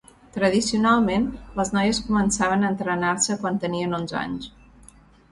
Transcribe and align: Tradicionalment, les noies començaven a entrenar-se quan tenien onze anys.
Tradicionalment, 0.35 1.25
les 1.59 1.69
noies 1.75 1.99
començaven 2.07 2.65
a 2.65 2.71
entrenar-se 2.73 3.37
quan 3.43 3.59
tenien 3.67 3.93
onze 3.99 4.17
anys. 4.23 4.49